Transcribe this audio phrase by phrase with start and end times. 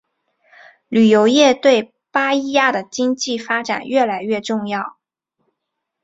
[0.87, 4.97] 旅游业对巴伊亚的经济发展越来越重要。